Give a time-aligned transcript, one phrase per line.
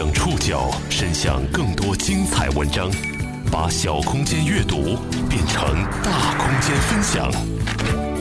[0.00, 2.90] 将触角伸向更多精彩文章，
[3.52, 4.96] 把小空间阅读
[5.28, 5.62] 变成
[6.02, 7.30] 大空间分享。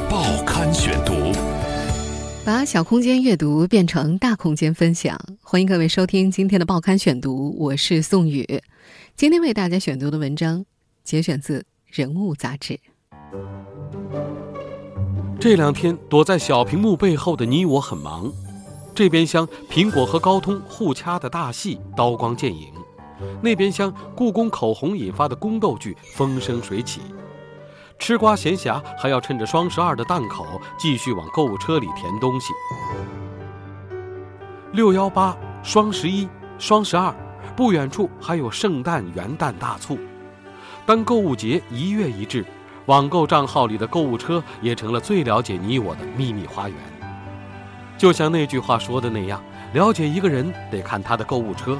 [0.09, 1.31] 报刊选读，
[2.43, 5.17] 把小空间阅读变成大空间分享。
[5.41, 8.61] 欢迎各位收听今天的报刊选读，我是宋宇。
[9.15, 10.65] 今天为大家选读的文章
[11.05, 12.77] 节选自《人物》杂志。
[15.39, 18.29] 这两天躲在小屏幕背后的你我很忙。
[18.99, 22.73] 这边厢苹果和高通互掐的大戏刀光剑影，
[23.41, 26.99] 那边厢故宫口红引发的宫斗剧风生水起。
[27.97, 30.45] 吃瓜闲暇还要趁着双十二的档口
[30.77, 32.51] 继续往购物车里填东西。
[34.73, 37.15] 六幺八、双十一、双十二，
[37.55, 39.97] 不远处还有圣诞、元旦大促。
[40.85, 42.45] 当购物节一月一至，
[42.87, 46.98] 网购账号里的购物车也成了最了解你我的秘密花园。
[47.99, 51.77] 就像那句话说的那样，了解一个人得看他的购物车，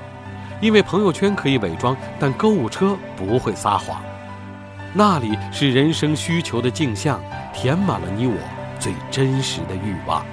[0.62, 4.02] 因为朋友圈可以伪装，但购物车不会撒谎。
[4.94, 7.22] 那里是人生需求的镜像，
[7.54, 8.36] 填满了你我
[8.80, 10.26] 最真实的欲望。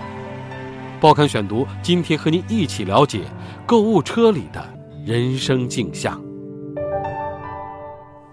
[1.01, 3.21] 报刊选读，今天和您一起了解
[3.65, 4.67] 购物车里的
[5.05, 6.21] 人生镜像。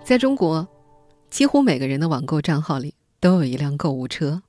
[0.04, 0.68] 在中国，
[1.30, 4.42] 几乎每个人的网购账号里都有一辆购物车。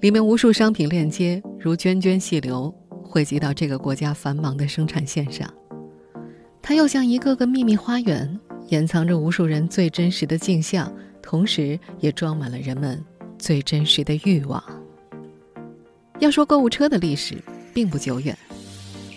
[0.00, 5.52] 里面无数商品链接如涓涓细流，汇集到这个国家繁忙的生产线上。
[6.62, 8.38] 它又像一个个秘密花园，
[8.68, 13.04] 掩藏着无数人最真实的镜像，同时也装满了人们
[13.40, 14.62] 最真实的欲望。
[16.20, 17.36] 要说购物车的历史，
[17.74, 18.38] 并不久远。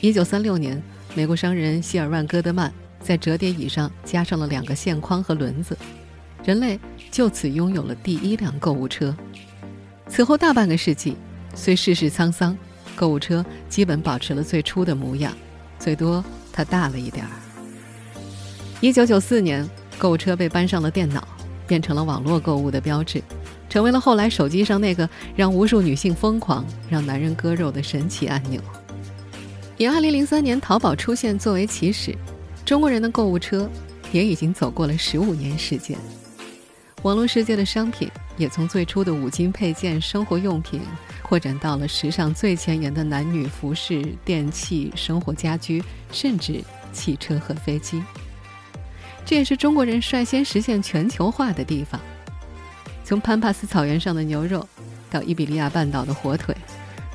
[0.02, 0.82] 一九三六年，
[1.14, 5.78] 美国商人希尔万·戈德曼在折叠椅上加上了两个线框和轮子，
[6.44, 6.80] 人类
[7.12, 9.16] 就此拥有了第一辆购物车。
[10.12, 11.16] 此后大半个世纪，
[11.56, 12.56] 虽世事沧桑，
[12.98, 15.34] 购物车基本保持了最初的模样，
[15.80, 17.32] 最多它大了一点儿。
[18.82, 19.68] 一九九四年，
[19.98, 21.26] 购物车被搬上了电脑，
[21.66, 23.24] 变成了网络购物的标志，
[23.70, 28.62] 成为了后来手机上那个让无数女性疯狂、让男人割肉的神奇按钮。
[29.78, 32.14] 以二零零三年淘宝出现作为起始，
[32.66, 33.68] 中国人的购物车
[34.12, 35.98] 也已经走过了十五年时间。
[37.04, 40.82] 网络世界的商品也从最初的五金配件、生活用品，
[41.22, 46.60] 扩展到了时尚最前沿的男女服饰、电器、生活家居，甚至
[46.92, 48.02] 汽车和飞机。
[49.24, 52.02] 这也是中国人率先实现全球化的地方。
[53.04, 54.68] 从潘帕斯草原上的牛肉，
[55.12, 56.56] 到伊比利亚半岛的火腿；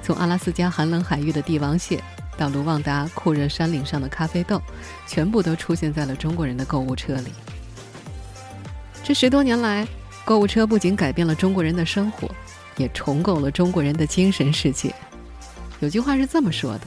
[0.04, 2.00] 从阿拉斯加寒冷海域的帝王蟹，
[2.38, 4.62] 到卢旺达酷热山岭上的咖啡豆，
[5.08, 7.32] 全部都出现在了中国人的购物车里。
[9.02, 9.86] 这十多年来，
[10.26, 12.28] 购物车不仅改变了中国人的生活，
[12.76, 14.92] 也重构了中国人的精神世界。
[15.78, 16.80] 有句话是这么说的：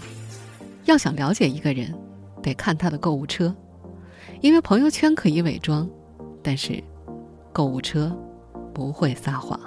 [0.83, 1.97] 要想了解一个人，
[2.44, 3.55] 得看他的购物车，
[4.41, 5.89] 因为朋友圈可以伪装，
[6.44, 6.83] 但是
[7.53, 8.13] 购物车
[8.73, 9.57] 不会撒谎。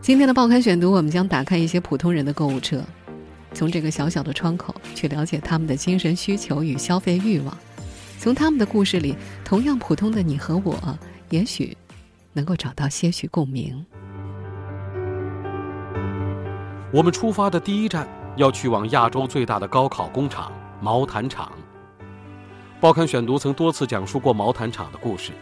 [0.00, 2.80] 今天的报刊选读，我们将打开一些普通人的购物车，
[3.52, 7.58] 从这个小小的窗口去了解他们的精神需求与消费欲望。
[8.20, 10.96] 从他们的故事里，同样普通的你和我，
[11.30, 11.76] 也许
[12.32, 13.84] 能够找到些许共鸣。
[16.92, 21.50] 我们出发的第一站要去往亚洲最大的高考工厂——毛毯厂。
[22.80, 25.32] 报刊选读曾多次讲述过毛毯厂的故事，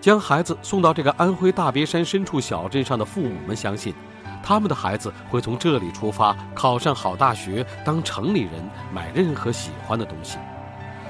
[0.00, 3.92] 将孩子送到这个安徽大别山深处小镇上的父母们相信，
[4.42, 8.52] 他们的孩子会从这里出发，考上好大学，当城里人，
[8.94, 10.38] 买任何喜欢的东西。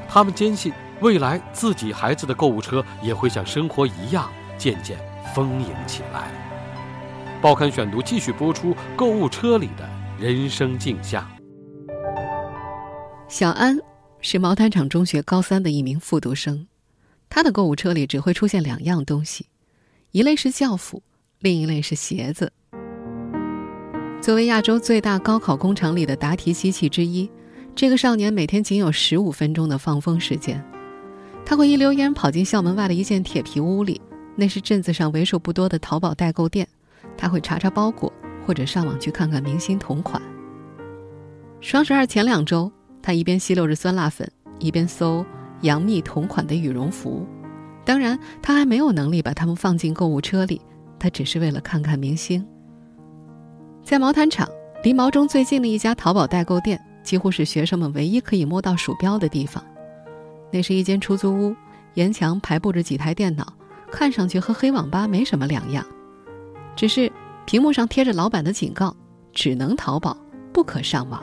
[0.08, 0.72] 他们坚信。
[1.02, 4.96] 未来自己孩子的购物车也会像生活一样渐渐
[5.34, 6.30] 丰盈起来。
[7.40, 11.28] 报刊选读继续播出购物车里的人生镜像。
[13.26, 13.76] 小安
[14.20, 16.68] 是毛坦厂中学高三的一名复读生，
[17.28, 19.46] 他的购物车里只会出现两样东西，
[20.12, 21.02] 一类是教辅，
[21.40, 22.52] 另一类是鞋子。
[24.20, 27.28] 作为亚洲最大高考工厂里的答题机器之一，
[27.74, 30.64] 这个少年每天仅有十五分钟的放风时间。
[31.44, 34.00] 他会一溜烟跑进校门外的一间铁皮屋里，
[34.36, 36.66] 那是镇子上为数不多的淘宝代购店。
[37.16, 38.12] 他会查查包裹，
[38.46, 40.20] 或者上网去看看明星同款。
[41.60, 42.70] 双十二前两周，
[43.02, 44.28] 他一边吸溜着酸辣粉，
[44.58, 45.24] 一边搜
[45.60, 47.26] 杨幂同款的羽绒服。
[47.84, 50.60] 当然，他还没有能力把它们放进购物车里，
[50.98, 52.44] 他只是为了看看明星。
[53.84, 54.48] 在毛毯厂，
[54.84, 59.62] 离毛中最近的一家淘宝代购店，几乎是学生们唯一可以摸到鼠标的地方。
[60.52, 61.56] 那是一间出租屋，
[61.94, 63.52] 沿墙排布着几台电脑，
[63.90, 65.84] 看上去和黑网吧没什么两样，
[66.76, 67.10] 只是
[67.46, 68.94] 屏幕上贴着老板的警告：
[69.32, 70.16] 只能淘宝，
[70.52, 71.20] 不可上网。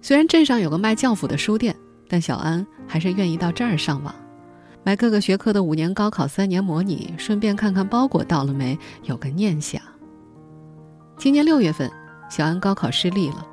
[0.00, 1.76] 虽然镇上有个卖教辅的书店，
[2.08, 4.14] 但小安还是愿意到这儿上网，
[4.82, 9.82] 买各个学科的五年高考三年模拟，顺便看看包裹到了没，有个念想。
[11.18, 11.90] 今年六月份，
[12.30, 13.46] 小安高考失利了，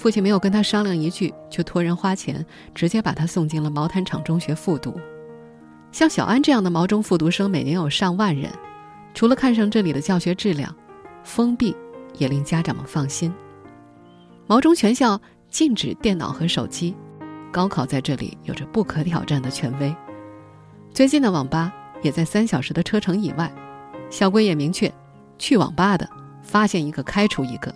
[0.00, 2.42] 父亲没有跟他商量一句，就托人花钱，
[2.74, 4.98] 直接把他送进了毛坦厂中学复读。
[5.92, 8.50] 像小安这样的毛中复读生每年有上万人，
[9.12, 10.74] 除了看上这里的教学质量，
[11.22, 11.76] 封闭
[12.16, 13.30] 也令家长们放心。
[14.46, 15.20] 毛中全校
[15.50, 16.96] 禁止电脑和手机，
[17.52, 19.94] 高考在这里有着不可挑战的权威。
[20.94, 21.70] 最近的网吧
[22.00, 23.52] 也在三小时的车程以外，
[24.08, 24.90] 校规也明确，
[25.38, 26.08] 去网吧的
[26.42, 27.74] 发现一个开除一个。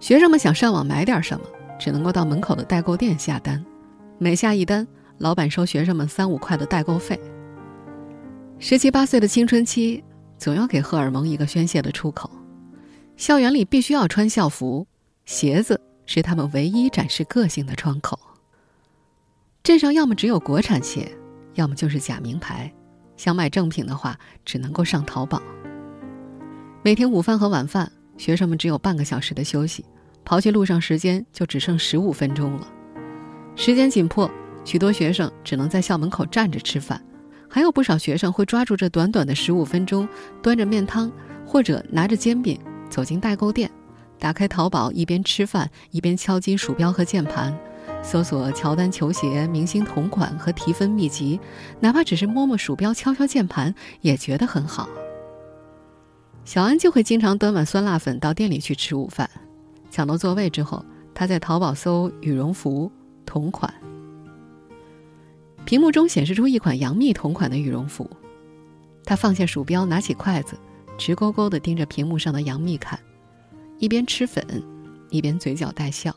[0.00, 1.46] 学生们想上网买点什么，
[1.78, 3.62] 只能够到门口的代购店下单，
[4.18, 4.86] 每下一单。
[5.18, 7.20] 老板收学生们三五块的代购费。
[8.58, 10.02] 十七八岁的青春期，
[10.38, 12.30] 总要给荷尔蒙一个宣泄的出口。
[13.18, 14.86] 校园里必须要穿校服，
[15.26, 18.18] 鞋子是他们唯一展示个性的窗口。
[19.62, 21.14] 镇上要么只有国产鞋，
[21.52, 22.72] 要么就是假名牌。
[23.18, 25.42] 想买正品的话，只能够上淘宝。
[26.82, 29.84] 每天午饭和晚饭，学生们只有半个小时的休息，
[30.30, 32.68] 刨去路上时间，就只剩十五分钟了。
[33.56, 34.30] 时间紧迫。
[34.64, 37.02] 许多学生只能在校门口站着吃饭，
[37.48, 40.08] 还有不少学生会抓住这短短的十五分钟，
[40.40, 41.10] 端着面汤
[41.44, 42.56] 或者拿着煎饼
[42.88, 43.68] 走进代购店，
[44.20, 47.52] 打开淘宝，一边吃饭一边敲击鼠标和键盘，
[48.00, 51.40] 搜索乔丹球鞋、明星同款和提分秘籍，
[51.80, 54.88] 哪怕只是摸摸鼠标、敲敲键盘，也觉得很好。
[56.44, 59.28] 小安就会经常端碗酸辣粉到店里去吃午饭，
[59.90, 62.90] 抢到座位之后，他在淘宝搜羽绒服
[63.26, 63.72] 同款。
[65.64, 68.08] 屏幕中显示出一款杨幂同款的羽绒服，
[69.04, 70.56] 他放下鼠标，拿起筷子，
[70.96, 72.98] 直勾勾地盯着屏幕上的杨幂看，
[73.78, 74.44] 一边吃粉，
[75.10, 76.14] 一边嘴角带笑。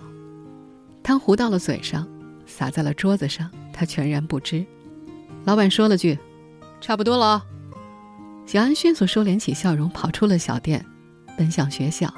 [1.04, 2.08] 汤糊到了嘴上，
[2.46, 4.66] 洒在了桌子上，他全然不知。
[5.44, 6.18] 老板说了句
[6.80, 7.44] ：“差不多了。”
[8.48, 10.86] 小安迅速收敛起笑容，跑出了小店，
[11.38, 12.14] 奔向学校。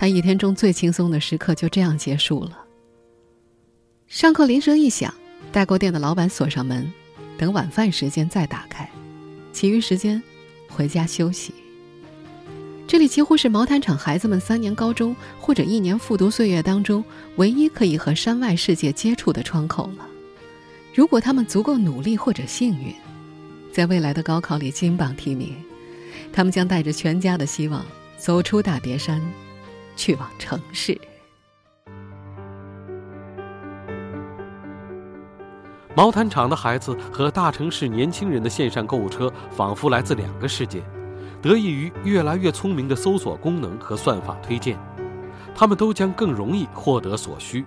[0.00, 2.58] 他一天中最轻松的时刻就这样结束了。
[4.06, 5.12] 上课铃声一响。
[5.52, 6.90] 代购店的老板锁上门，
[7.36, 8.88] 等晚饭时间再打开，
[9.52, 10.22] 其余时间
[10.70, 11.52] 回家休息。
[12.86, 17.04] 这里几乎是毛毯厂孩子们三年高中或者一年复读岁月当中
[17.36, 20.06] 唯一可以和山外世界接触的窗口了。
[20.94, 22.94] 如果他们足够努力或者幸运，
[23.70, 25.54] 在未来的高考里金榜题名，
[26.32, 27.84] 他们将带着全家的希望
[28.16, 29.20] 走出大别山，
[30.00, 30.98] 去往城市。
[35.94, 40.82] 毛毯厂的孩子和大城市年轻人的线上购物车仿佛来自两个世界，
[41.42, 44.78] 得益于越来越聪明的搜索功能和算法推荐，
[45.54, 47.62] 他们都将更容易获得所需。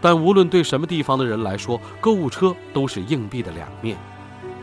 [0.00, 3.96] 但无论对什么地方的人来说，购物车都是硬币的两面，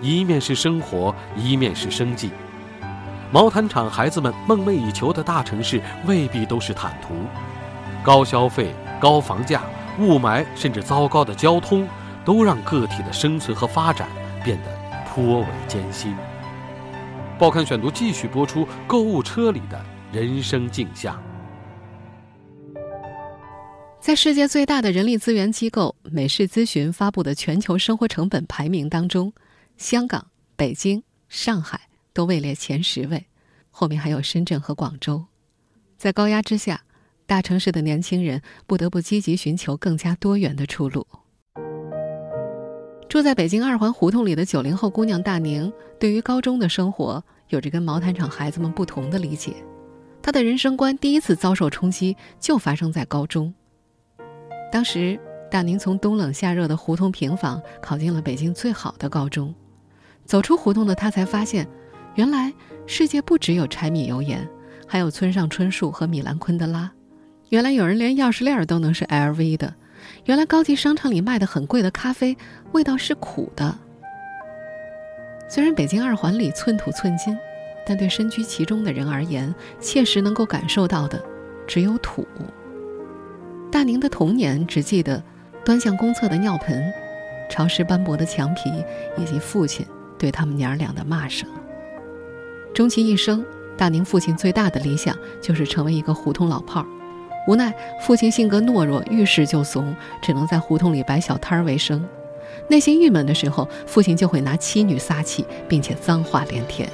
[0.02, 2.32] 一面是生活，一面是生计。
[3.36, 7.14] 毛毯厂孩子们梦寐以求的大城市未必都是坦途，
[8.02, 9.62] 高消费、高房价、
[10.00, 11.86] 雾霾，甚至糟糕的交通。
[12.24, 14.08] 都让个体的生存和发展
[14.44, 14.72] 变得
[15.06, 16.16] 颇为艰辛。
[17.38, 19.80] 报刊选读继续播出购物车里的
[20.12, 21.22] 人生镜像。
[24.00, 29.32] 在世界最大的人力资源机构美世咨询发布的全球生活成本排名当中，
[29.78, 30.26] 香港、
[30.56, 31.82] 北京、上海
[32.16, 33.26] 都位列前十位，
[33.70, 35.26] 后面还有深圳和广州。
[35.98, 36.82] 在高压之下，
[37.26, 41.06] 大城市的年轻人不得不积极寻求更加多元的出路。
[43.10, 49.54] 住在北京二环胡同里的九零后姑娘大宁，对于高中的生活有着跟毛毯厂孩子们不同的理解。
[50.22, 53.54] 她的人生观第一次遭受冲击，就发生在高中。
[54.72, 55.20] 当时，
[55.52, 59.54] 大宁从冬冷夏热的胡同平房考进了北京最好的高中。
[60.26, 61.68] 走出胡同的她才发现，
[62.16, 62.52] 原来
[62.88, 64.48] 世界不只有柴米油盐，
[64.88, 66.92] 还有村上春树和米兰昆德拉。
[67.50, 69.74] 原来有人连钥匙链都能是 LV 的。
[70.26, 72.38] 原来高级商场里卖的很贵的咖啡，
[72.72, 73.78] 味道是苦的。
[75.50, 77.38] 虽然北京二环里寸土寸金，
[77.86, 81.22] 但对身居其中的人而言，切实能够感受到的
[81.68, 82.26] 只有土。
[83.72, 85.22] 大宁的童年只记得
[85.66, 86.92] 端向公厕的尿盆、
[87.50, 88.72] 潮湿斑驳的墙皮，
[89.18, 89.86] 以及父亲
[90.18, 91.50] 对他们娘儿俩的骂声。
[92.76, 93.42] 终其一生，
[93.78, 96.86] 大宁父亲最大的理想就是成为一个胡同老炮儿。
[97.48, 102.06] 无奈，父亲性格懦弱，遇事就怂，只能在胡同里摆小摊儿为生。
[102.68, 106.90] 内心郁闷的时候，父亲就会拿妻女撒气，并且脏话连天。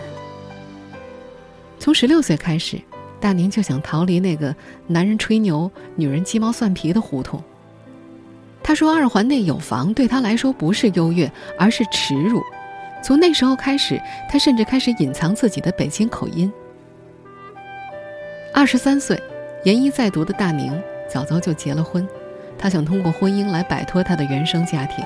[1.80, 2.80] 从十六岁开始，
[3.20, 7.44] 大宁就想逃离那个男人吹牛、女人鸡毛蒜皮的胡同。
[8.62, 12.40] 他说：“二环内有房对他来说不是优越，而是耻辱。”
[13.02, 16.52] 从那时候开始，他甚至开始隐藏自己的北京口音。
[18.54, 19.22] 二十三岁，
[19.64, 20.80] 研一在读的大宁
[21.10, 22.08] 早早就结了婚，
[22.58, 25.04] 他想通过婚姻来摆脱他的原生家庭。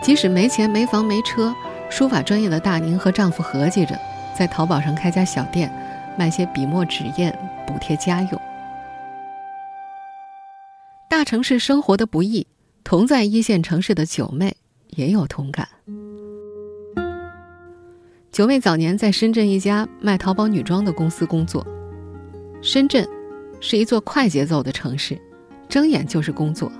[0.00, 1.54] 即使没钱、没房、没车，
[1.90, 3.98] 书法专业的大宁和丈夫合计着，
[4.32, 5.70] 在淘宝上开家小店，
[6.16, 7.32] 卖些笔墨纸砚，
[7.66, 8.40] 补贴家用。
[11.10, 12.46] 大城市生活的不易，
[12.84, 14.56] 同在一线城市的九妹
[14.90, 15.66] 也有同感。
[18.30, 21.66] 九妹早年在深圳一家卖淘宝女装的公司工作。
[22.60, 23.08] 深圳
[23.60, 25.20] 是一座快节奏的城市，
[25.68, 26.70] 睁眼就是工作。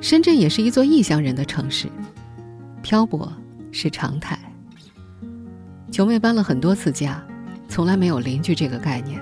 [0.00, 1.88] 深圳也是一座异乡人的城市，
[2.82, 3.32] 漂泊
[3.70, 4.38] 是常态。
[5.90, 7.24] 九妹搬了很多次家，
[7.68, 9.20] 从来没有邻居这个概念。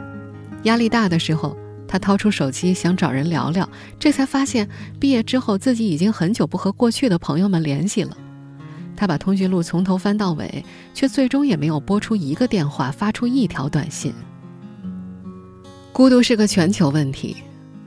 [0.65, 1.57] 压力大的时候，
[1.87, 3.69] 她掏出手机想找人聊聊，
[4.01, 4.69] 这才发现
[4.99, 8.17] 毕业之后自己已经很久不和过去的朋友们联系了。
[8.97, 14.13] 他把通讯录从头翻到尾，却最终也没有拨出一个电话，发出一条短信。
[15.93, 17.37] 孤独是个全球问题，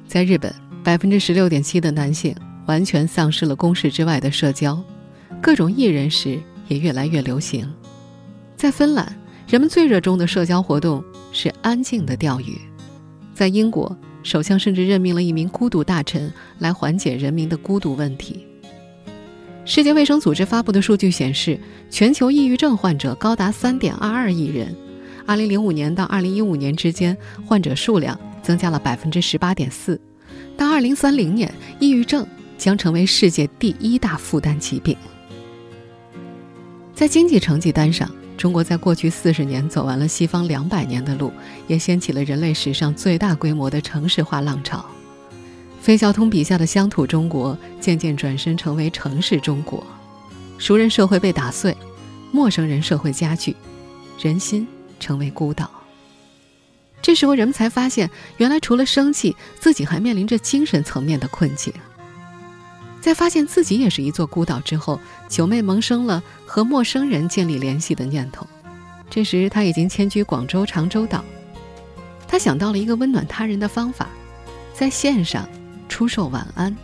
[0.07, 2.35] 在日本，百分之十六点七的男性
[2.65, 4.81] 完全丧失了公事之外的社交，
[5.41, 7.69] 各种艺人时也越来越流行。
[8.55, 9.13] 在芬兰，
[9.47, 12.57] 人们最热衷的社交活动是安静的钓鱼。
[13.33, 18.45] 在英国，首相甚至任命了一名孤独大臣来缓解人民的孤独问题。
[19.67, 21.59] 世界卫生组织发布的数据显示，
[21.89, 24.74] 全球抑郁症患者高达三点二二亿人。
[25.25, 30.00] 二零零五年到二零一五年之间，患者数量增加了百分之十八点四。
[30.55, 32.25] 到二零三零年，抑郁症
[32.57, 34.95] 将成为世界第一大负担疾病。
[36.95, 41.29] 在经济成绩单上，中国在过去四十年走完了西方两百年的路，
[41.67, 44.86] 也掀起了人类史上最大规模的城市化浪潮。
[45.88, 49.82] 费孝通笔下的乡土中国渐渐转身成为城市中国，
[50.58, 51.74] 熟人社会被打碎，
[52.29, 53.56] 陌生人社会加剧，
[54.20, 54.67] 人心
[55.00, 55.72] 成为孤岛。
[57.01, 61.74] 这时候，人们才发现，原来除了生气，自己还面临着精神层面的困境。
[63.00, 68.46] 在发现自己也是一座孤岛之后，九妹萌生了和陌生人建立联系的念头。
[69.10, 71.24] 这时，她已经迁居广州长洲岛，
[72.27, 74.10] 她想到了一个温暖他人的方法，
[74.74, 75.48] 在线上。
[75.88, 76.75] 出售晚安。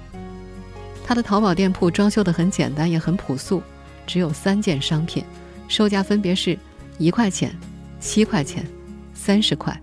[1.06, 3.62] 他的淘宝店铺装修的很简单，也很朴素，
[4.08, 5.24] 只有三件商品，
[5.68, 6.58] 售价分别是
[6.98, 7.54] 一块钱、
[8.00, 8.66] 七块钱、
[9.14, 9.78] 三十块，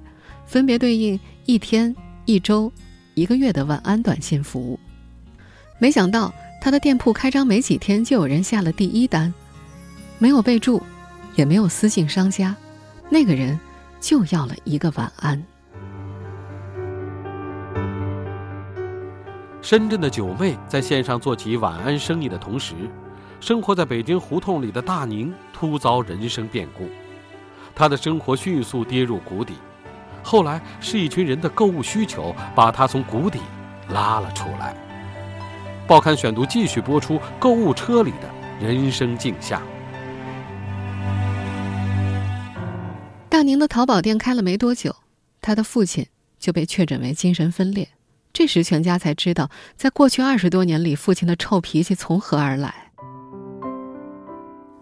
[0.46, 2.72] 分别对应一天、一周、
[3.14, 4.80] 一个月的晚安短信服务。
[5.78, 9.32] 没想到他的店铺开张没几天，就有人下了第一单，
[10.18, 10.82] 没有备注，
[11.34, 12.56] 也没有私信商家，
[13.10, 13.58] 那个人
[14.00, 15.42] 就要了一个晚安。
[19.62, 22.74] 深圳的九妹在线上做起晚安生意的同时，
[23.40, 26.88] 生活在北京胡同里的大宁突遭人生变故，
[27.74, 29.54] 他的生活迅速跌入谷底。
[30.22, 33.38] 后来是一群人的购物需求把他从谷底
[33.90, 34.74] 拉了出来。
[35.86, 39.62] 报刊选读继续播出购物车里的人生镜像。
[43.28, 44.96] 大宁的淘宝店开了没多久，
[45.42, 46.06] 他的父亲
[46.38, 47.88] 就被确诊为精神分裂。
[48.32, 52.74] 这时，全家才知道，在过去二十多年里，父亲的臭脾气从何而来。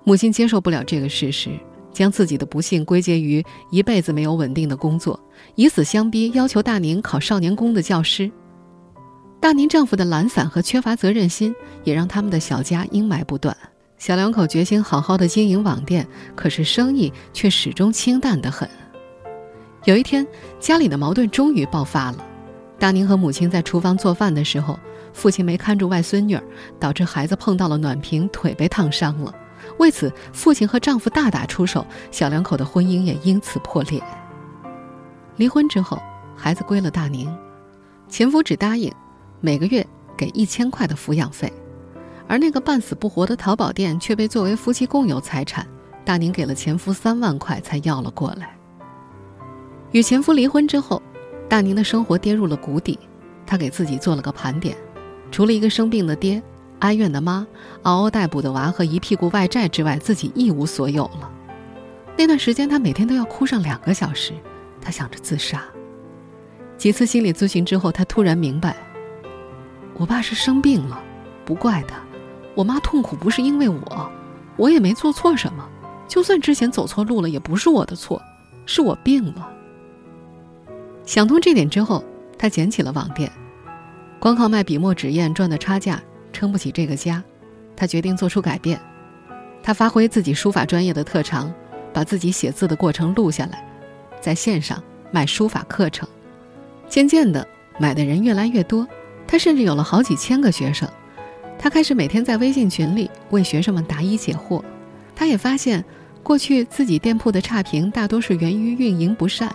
[0.04, 1.50] 母亲接受不了这个事实，
[1.92, 5.18] 将自己的不幸归结于一辈子没有稳定的工作，
[5.54, 8.30] 以死相逼，要求大宁考少年宫的教师。
[9.40, 13.56] 大宁丈夫的懒散和缺乏责任心，也让他们的小家阴霾不断。
[13.96, 18.68] 小两口决心好好的经营网店，可是生意却始终清淡得很。
[19.84, 20.26] 有一天，
[20.60, 22.27] 家里的矛盾终于爆发了。
[22.78, 24.78] 大宁和母亲在厨房做饭的时候，
[25.12, 26.38] 父亲没看住外孙女，
[26.78, 29.34] 导致孩子碰到了暖瓶，腿被烫伤了。
[29.78, 34.00] 为此，父亲和丈夫大打出手，小两口的婚姻也因此破裂。
[35.36, 36.00] 离婚之后，
[36.36, 37.36] 孩子归了大宁，
[38.08, 38.92] 前夫只答应
[39.40, 39.84] 每个月
[40.16, 41.52] 给一千块的抚养费，
[42.28, 45.66] 而那个半死不活的淘宝店却被作为夫妻共有财产，
[46.04, 48.56] 大宁给了前夫三万块才要了过来。
[49.90, 51.02] 与前夫离婚之后。
[51.48, 52.98] 大宁的生活跌入了谷底，
[53.46, 54.76] 他给自己做了个盘点，
[55.30, 56.42] 除了一个生病的爹、
[56.80, 57.46] 哀怨的妈、
[57.82, 61.30] 嗷嗷待哺的娃和一屁股外债之外，自己一无所有了。
[62.18, 64.34] 那段时间，他每天都要哭上两个小时，
[64.80, 65.64] 他想着自杀。
[66.76, 68.76] 几次心理咨询之后，他突然明白，
[69.94, 71.00] 我爸是生病了，
[71.46, 71.96] 不怪他；
[72.54, 74.12] 我妈痛苦不是因为我，
[74.56, 75.66] 我也没做错什么，
[76.06, 78.20] 就算之前走错路了，也不是我的错，
[78.66, 79.50] 是我病了。
[81.08, 82.04] 想通这点之后，
[82.36, 83.32] 他捡起了网店。
[84.20, 86.02] 光靠卖笔墨纸砚赚的差价
[86.34, 87.24] 撑不起这个家，
[87.74, 88.78] 他决定做出改变。
[89.62, 91.50] 他发挥自己书法专业的特长，
[91.94, 93.64] 把自己写字的过程录下来，
[94.20, 96.06] 在线上卖书法课程。
[96.90, 97.48] 渐渐的，
[97.80, 98.86] 买的人越来越多，
[99.26, 100.86] 他甚至有了好几千个学生。
[101.58, 104.62] 他开始每天在微信群里为学生们答疑解惑。
[105.16, 105.82] 他也发现，
[106.22, 109.50] 过去自己店铺的差评大多是源于运营不善，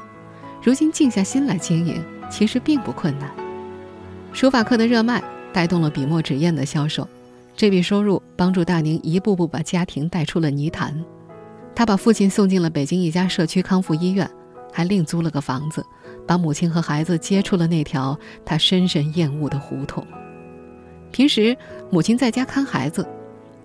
[0.64, 2.02] 如今静下心来经营，
[2.32, 3.30] 其实并不困难。
[4.32, 7.06] 书法课的热卖带动了笔墨纸砚的销售，
[7.54, 10.98] 这笔收入帮助大宁一步步把家庭带出了泥潭。
[11.76, 14.30] 他把父亲送进了北京一家社区康复医院，
[14.72, 15.86] 还另租了个房子，
[16.26, 20.08] 把母亲和孩子接出了那条他深深厌恶的胡同。
[21.12, 21.58] 平时
[21.92, 23.06] 母亲在家看孩子，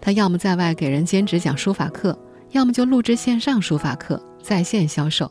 [0.01, 2.19] 他要么在外给人兼职讲书法课，
[2.51, 5.31] 要么就录制线上书法课在线销售。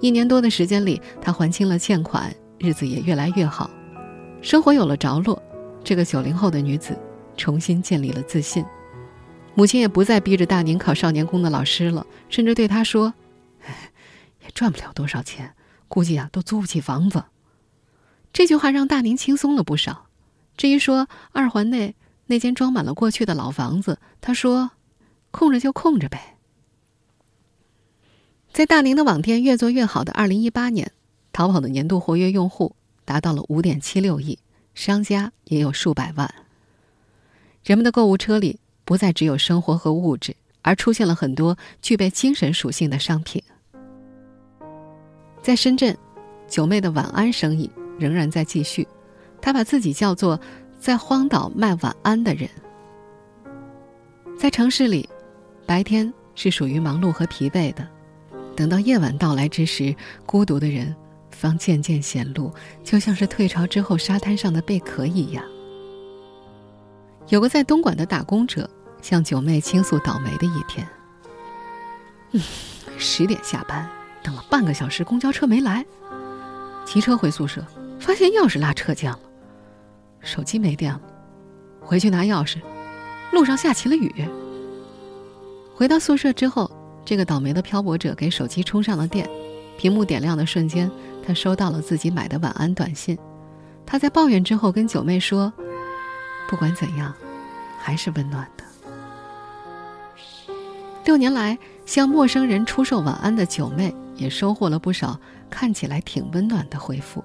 [0.00, 3.70] 一年多的时间里，他还清了欠款，日子也越来越好。
[4.40, 5.40] 生活有了着落，
[5.84, 6.98] 这个九零后的女子
[7.36, 8.64] 重新建立了自信。
[9.54, 13.12] 母亲也不再逼着大宁考少年宫的老师了，甚至对他说
[14.42, 15.54] ：“也赚不了多少钱，
[15.88, 17.24] 估计啊都租不起房子。”
[18.32, 20.06] 这句话让大宁轻松了不少。
[20.56, 21.94] 至于说二环内
[22.26, 24.70] 那间装满了过去的老房子，他说
[25.30, 26.38] ：“空着就空着呗。”
[28.52, 30.90] 在大宁的网店越做越好的二零一八年，
[31.32, 32.74] 淘宝的年度活跃用户。
[33.02, 34.38] 达到了五点七六亿，
[34.72, 36.32] 商家也有数百万。
[37.64, 43.42] 人们的购物车里不再只有生活和物质，而出现了很多具备精神属性的商品。
[45.42, 45.96] 在深圳，
[46.46, 48.86] 九妹的晚安生意仍然在继续，
[49.40, 50.40] 她把自己叫做
[50.78, 52.48] “在荒岛卖晚安的人”。
[54.38, 55.08] 在城市里，
[55.66, 57.88] 白天是属于忙碌和疲惫的，
[58.60, 60.94] 等到夜晚到来之时，孤独的人。
[61.30, 62.52] 方渐渐显露，
[62.84, 65.42] 就像是退潮之后沙滩上的贝壳一样。
[67.28, 68.68] 有个在东莞的打工者
[69.00, 70.86] 向九妹倾诉倒霉的一天
[72.32, 72.42] ：“嗯，
[72.98, 73.88] 十点下班，
[74.22, 75.82] 等了半个小时，公交车没来。
[76.84, 77.64] 骑车回宿舍，
[77.98, 79.18] 发现钥匙落车间了，
[80.20, 81.00] 手机没电了。
[81.80, 82.58] 回去拿钥匙，
[83.32, 84.28] 路上下起了雨。
[85.74, 86.70] 回到宿舍之后，
[87.04, 89.28] 这个倒霉的漂泊者给手机充上了电，
[89.76, 90.90] 屏幕点亮的瞬间。”
[91.22, 93.16] 他收到了自己买的晚安短信，
[93.84, 95.52] 他在抱怨之后跟九妹说
[96.48, 97.12] ：“不管怎样，
[97.78, 98.64] 还是温暖的。”
[101.04, 107.22] 六年来，向陌生人出售晚安的九妹也收获了不少看起来挺温暖的回复。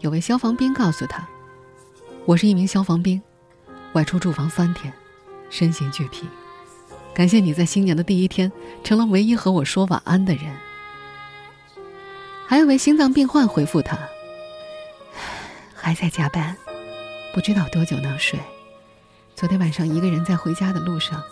[0.00, 1.28] 有位消防兵告诉他
[2.26, 3.22] ：“我是一名消防兵，
[3.92, 4.92] 外出驻防三天，
[5.50, 6.26] 身心俱疲。
[7.14, 8.50] 感谢你在新年的第一天
[8.82, 10.54] 成了唯一和我说晚安的人。”
[12.46, 13.98] 还有位心脏病患回复他
[15.74, 16.54] ：“还在加班，
[17.32, 18.38] 不知道多久能睡。
[19.34, 21.22] 昨天晚上一个人在回家的路上，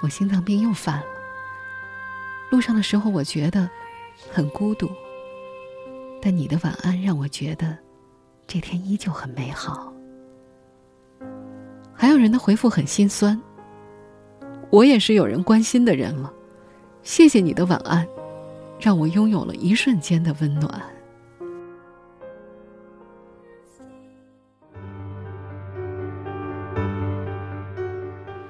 [0.00, 1.04] 我心脏病又犯了。
[2.50, 3.68] 路上的时候我觉得
[4.30, 4.88] 很孤独，
[6.22, 7.76] 但你的晚安让我觉得
[8.46, 9.92] 这天依旧很美好。”
[11.92, 13.38] 还有人的回复很心酸
[14.70, 16.32] ：“我也是有人关心的人了，
[17.02, 18.06] 谢谢你的晚安。”
[18.80, 20.82] 让我拥有了一瞬间的温暖。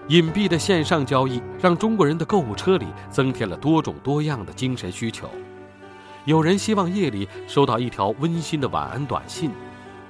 [0.06, 5.28] 隐蔽的线上交易让中国人的购物车里增添了多种多样的精神需求。
[6.26, 9.50] 有人希望夜里收到一条温馨的晚安短信，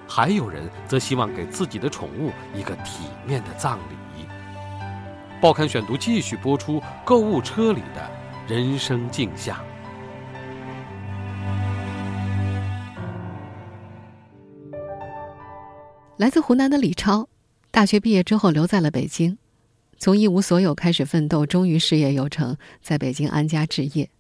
[0.06, 3.99] 还有人则希望给自己的宠物一个体面的葬礼。
[5.40, 8.10] 报刊选读继续播出购物车里的
[8.46, 9.58] 人生镜像。
[16.18, 17.26] 来自湖南的李超，
[17.70, 19.38] 大学毕业之后留在了北京，
[19.96, 24.10] 从一无所有开始奋斗，终于事业有成，在北京安家置业。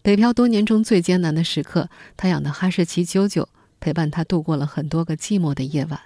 [0.00, 3.44] 北漂多年中最艰难的时刻，他养的哈士奇啾啾
[3.80, 5.98] 陪伴他度过了很多个寂寞的夜晚。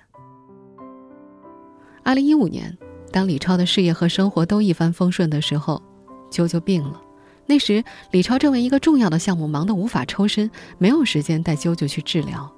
[2.02, 2.78] 二零一五年，
[3.12, 5.82] 当李超的事业和生活都一帆风顺的时候，
[6.30, 7.00] 啾啾病了。
[7.46, 12.50] 那时，李超正为一个重要的项目忙得无法抽身，没有时间带啾啾去治疗。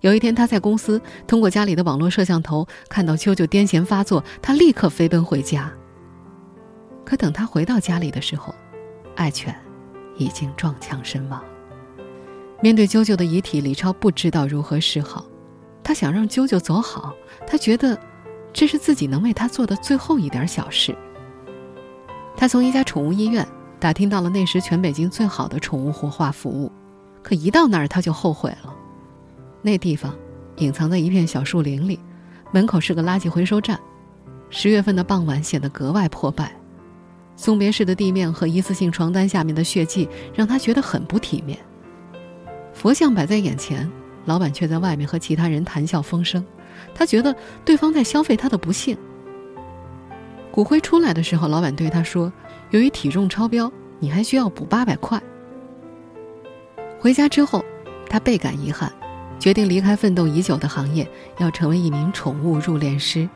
[0.00, 5.72] 有一天，他在公司通过家里的网络摄像头看到啾啾癫痫发作，他立刻飞奔回家。
[7.04, 8.54] 可等他回到家里的时候，
[9.16, 9.54] 爱犬
[10.16, 11.42] 已经撞墙身亡。
[12.60, 15.26] 面对啾啾的遗体，李超不知道如何是好。
[15.82, 17.14] 他想让啾啾走好，
[17.46, 17.98] 他觉得
[18.54, 20.96] 这是自己能为他做的最后一点小事。
[22.36, 23.46] 他从一家宠物医院
[23.78, 26.72] 打听到了那时全北京最好的宠物活化服务。
[27.22, 28.74] 可一到那儿他就后悔了。
[29.62, 30.14] 那地方
[30.56, 31.98] 隐藏在一片小树林里，
[32.52, 33.80] 门口是个垃圾回收站。
[34.50, 36.54] 十月份的傍晚显得格外破败，
[37.34, 41.58] 送别室的地面和一次性床单下面的血迹让他觉得很不体面。
[42.74, 43.90] 佛像摆在眼前，
[44.26, 46.44] 老板却在外面和其他人谈笑风生，
[46.94, 48.96] 他觉得对方在消费他的不幸。
[50.50, 52.32] 骨灰出来的时候，老板对他说
[52.70, 55.20] ：“由于体重超标，你还需要补八百块。”
[57.00, 57.64] 回家之后，
[58.08, 58.92] 他倍感遗憾，
[59.38, 63.28] 决定离开奋斗已久的行业，要成为一名宠物入殓师。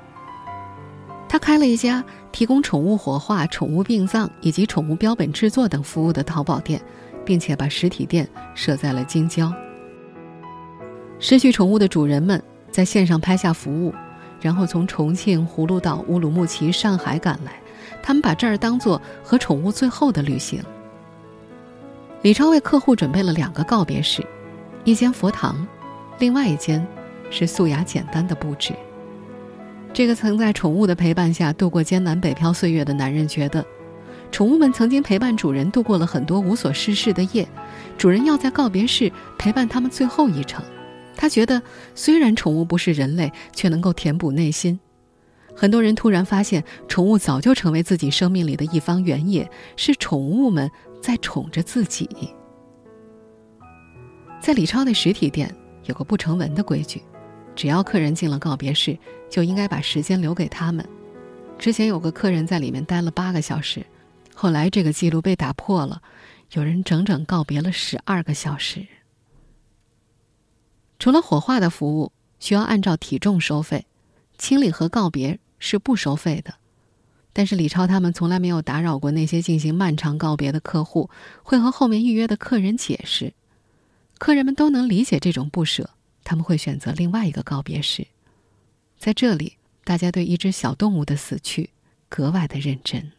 [1.29, 6.81] 他开了一家提供宠物火化、宠物殡葬以及宠物标本制作等服务的淘宝店，
[7.25, 9.53] 并且把实体店设在了京郊。
[11.19, 13.95] 失去宠物的主人们在线上拍下服务，
[14.41, 17.53] 然后从重庆、葫芦岛、乌鲁木齐、上海赶来，
[18.03, 20.63] 他们把这儿当做和宠物最后的旅行。
[22.23, 24.25] 李超为客户准备了两个告别室，
[24.85, 25.67] 一间佛堂，
[26.19, 26.85] 另外一间
[27.31, 28.75] 是素雅简单的布置。
[29.93, 33.65] 这个曾在宠物的陪伴下度过艰难北漂岁月的男人觉得，
[34.31, 37.49] 宠物们曾经陪伴主人度过了很多无所事事的夜，
[37.97, 40.63] 主人要在告别式陪伴他们最后一程。
[41.21, 41.61] 他觉得，
[41.97, 44.79] 虽然宠物不是人类，却能够填补内心。
[45.53, 50.71] 很多人突然发现，宠物早就成为自己生命里的一方原野，是宠物们
[51.03, 52.09] 在宠着自己。
[54.41, 55.53] 在李超的实体店
[55.87, 57.03] 有个不成文的规矩。
[57.57, 58.97] 只要客人进了告别室，
[59.29, 60.89] 就应该把时间留给他们。
[61.59, 63.85] 之前有个客人在里面待了八个小时，
[64.33, 66.01] 后来这个记录被打破了，
[66.53, 68.87] 有人整整告别了十二个小时。
[70.99, 73.87] 除了火化的服务需要按照体重收费，
[74.37, 76.55] 清理和告别是不收费的。
[77.33, 81.09] 但是李超他们从来没有打扰过那些进行漫长告别的客户，
[81.43, 83.33] 会和后面预约的客人解释，
[84.19, 85.91] 客人们都能理解这种不舍。
[86.25, 88.07] 他们会选择另外一个告别式，
[88.99, 91.71] 在这里，大家对一只小动物的死去
[92.09, 93.13] 格外的认真。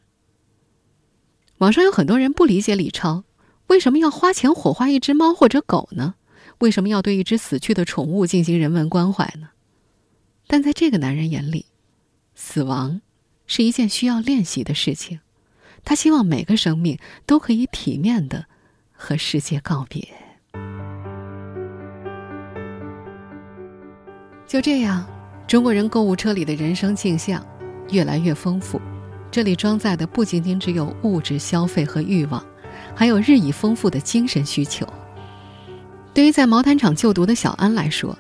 [1.58, 3.24] 网上有很多人不理解李超
[3.68, 6.16] 为什么要花钱火化一只猫或者狗呢？
[6.60, 9.50] 为什么要对一只死去的宠物进行人文关怀呢？
[10.48, 11.66] 但在这个男人眼里，
[12.36, 13.02] 死亡
[13.48, 15.20] 是一件需要练习的事情。
[15.86, 18.46] 他希望每个生命都可以体面的
[18.92, 20.06] 和世界告别。
[24.46, 25.08] 就这样，
[25.48, 27.46] 中国人购物车里的人生镜像
[27.92, 28.82] 越来越丰富。
[29.32, 32.46] 这里装载的不仅仅只有物质消费和欲望，
[32.96, 34.86] 还有日益丰富的精神需求。
[36.20, 38.14] 对于在毛毯厂就读的小安来说，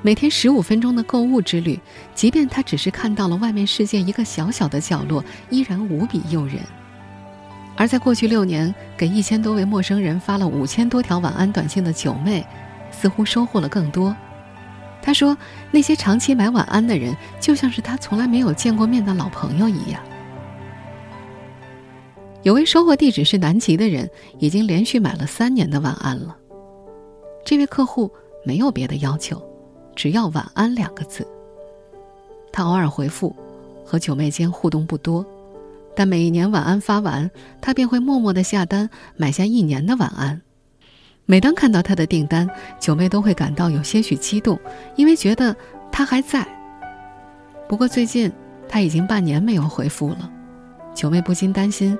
[0.00, 1.78] 每天十五分钟的购物之旅，
[2.14, 6.56] 即便他只是看到了外面世界一个小小的角落，依然无比诱人。
[7.76, 12.42] 而在过去六年给一千多位陌生人发了五千多条晚安短信的九妹，
[12.90, 14.16] 似乎收获了更多。
[15.02, 15.36] 他说
[15.70, 20.00] ：“那些长期买晚安的人，就像是他从来没有见过面的老朋友一样。”
[22.42, 26.34] 有位收货地址是南极的人，已经连续买了三年的晚安了。
[27.44, 28.10] 这位客户
[28.42, 29.40] 没有别的要求，
[29.94, 31.26] 只要“晚安”两个字。
[32.50, 33.34] 他偶尔回复，
[33.84, 35.24] 和九妹间互动不多，
[35.94, 37.30] 但每一年晚安发完，
[37.60, 40.40] 他便会默默的下单买下一年的晚安。
[41.26, 42.48] 每当看到他的订单，
[42.80, 44.58] 九妹都会感到有些许激动，
[44.96, 45.54] 因为觉得
[45.92, 46.46] 他还在。
[47.68, 48.32] 不过最近
[48.68, 50.30] 他已经半年没有回复了，
[50.94, 51.98] 九妹不禁担心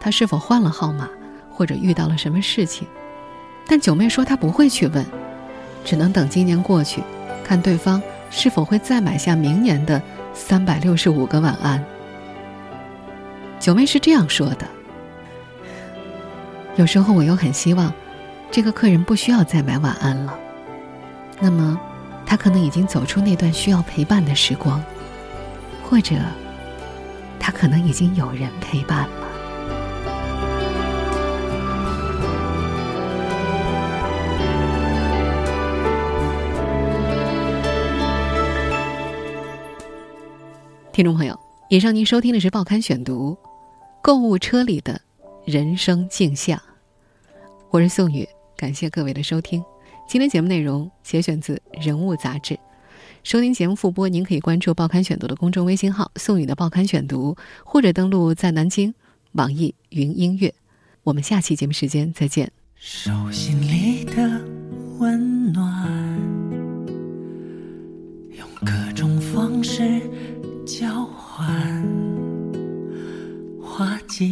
[0.00, 1.08] 他是否换了号码，
[1.50, 2.88] 或者遇到了什么事情。
[3.70, 5.06] 但九妹说她不会去问，
[5.84, 7.00] 只能等今年过去，
[7.44, 10.02] 看对方是否会再买下明年的
[10.34, 11.80] 三百六十五个晚安。
[13.60, 14.66] 九妹是这样说的
[16.74, 17.94] ：“有时候我又很希望。”
[18.50, 20.36] 这个客人不需要再买晚安了，
[21.38, 21.80] 那么，
[22.26, 24.82] 他可能已经走出那段需要陪伴的时光，
[25.84, 26.16] 或者，
[27.38, 29.29] 他可能已经有人陪伴了。
[41.00, 43.34] 听众朋友，以上您收听的是《报刊选读》，
[44.02, 45.00] 购物车里的
[45.46, 46.60] 人生镜像，
[47.70, 48.28] 我是宋宇。
[48.54, 49.64] 感谢各位的收听，
[50.06, 52.58] 今天节目内容节选自《人物》杂志。
[53.24, 57.34] 收听节目复播，您可以关注《报刊选读》的公众微信号“宋宇的报刊选读”，
[57.64, 58.94] 或者登录在南京
[59.32, 60.52] 网易云音乐。
[61.02, 62.52] 我们下期节目时间再见。
[62.74, 64.42] 手心里的
[64.98, 65.88] 温暖，
[71.40, 71.82] 晚
[73.62, 74.30] 花季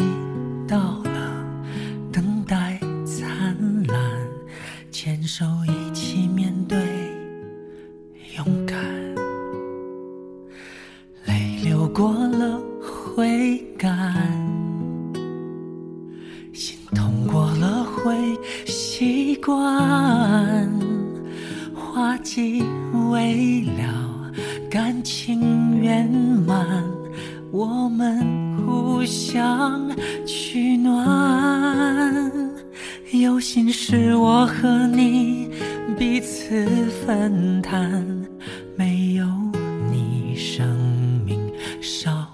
[0.68, 1.42] 到了
[2.12, 3.98] 等待灿烂
[4.90, 6.78] 牵手一起面对
[8.36, 8.78] 勇敢
[11.24, 14.14] 泪流过了会干
[16.52, 18.14] 心痛过了会
[18.66, 19.58] 习惯
[21.74, 22.62] 花季
[23.10, 24.30] 未了
[24.70, 26.06] 感情圆
[26.46, 26.97] 满。
[27.50, 29.90] 我们互相
[30.26, 32.30] 取暖。
[33.12, 35.50] 有心事我和你
[35.98, 36.66] 彼此
[37.06, 38.04] 分担，
[38.76, 39.24] 没有
[39.90, 40.66] 你生
[41.24, 41.40] 命
[41.80, 42.28] 少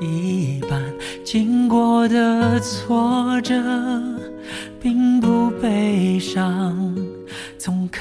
[0.00, 0.80] 一半。
[1.24, 3.54] 经过的挫折
[4.80, 6.89] 并不悲伤，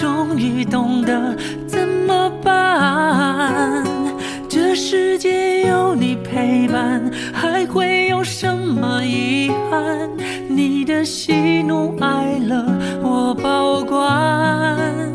[0.00, 1.36] 终于懂得
[1.66, 3.84] 怎么办。
[4.48, 7.02] 这世界有你陪伴，
[7.34, 10.08] 还会有什么遗憾？
[10.48, 12.64] 你的喜怒哀乐
[13.02, 15.12] 我保管，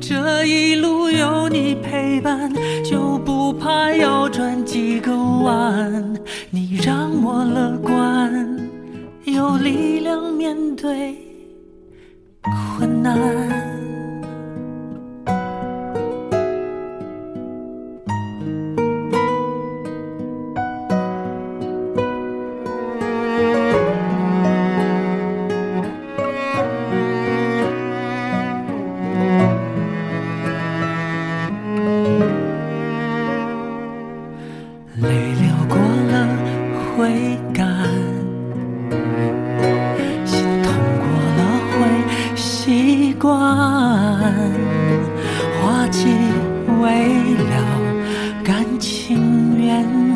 [0.00, 2.48] 这一路有你陪伴，
[2.84, 6.14] 就不怕要转几个弯。
[6.48, 8.70] 你让我乐观，
[9.24, 11.16] 有力量面对
[12.78, 13.71] 困难。
[49.90, 50.11] 让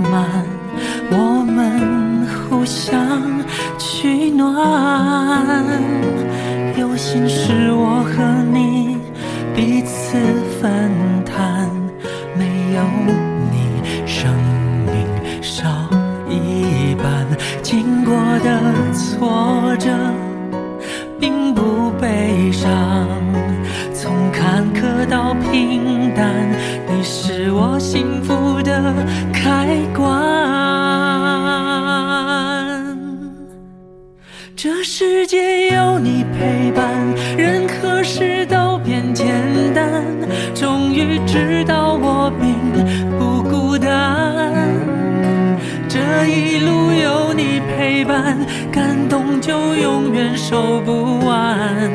[50.48, 51.90] 受不完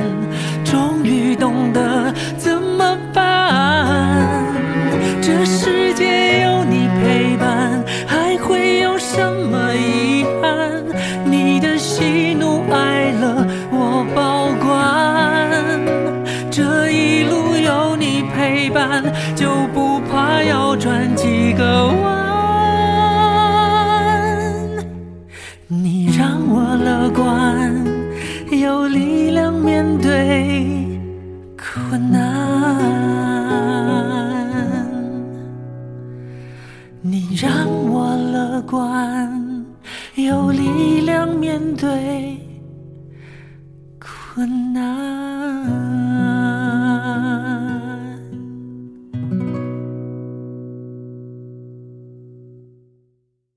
[0.65, 2.00] 终于懂得